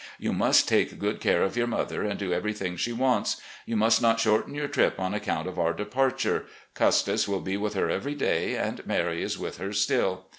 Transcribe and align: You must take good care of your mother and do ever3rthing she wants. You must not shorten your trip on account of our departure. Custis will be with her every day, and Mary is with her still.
You 0.17 0.33
must 0.33 0.67
take 0.67 0.97
good 0.97 1.21
care 1.21 1.43
of 1.43 1.55
your 1.55 1.67
mother 1.67 2.01
and 2.01 2.17
do 2.17 2.31
ever3rthing 2.31 2.75
she 2.79 2.91
wants. 2.91 3.39
You 3.67 3.75
must 3.77 4.01
not 4.01 4.19
shorten 4.19 4.55
your 4.55 4.67
trip 4.67 4.99
on 4.99 5.13
account 5.13 5.47
of 5.47 5.59
our 5.59 5.73
departure. 5.73 6.45
Custis 6.73 7.27
will 7.27 7.41
be 7.41 7.55
with 7.55 7.75
her 7.75 7.87
every 7.87 8.15
day, 8.15 8.55
and 8.57 8.83
Mary 8.87 9.21
is 9.21 9.37
with 9.37 9.59
her 9.59 9.71
still. 9.71 10.25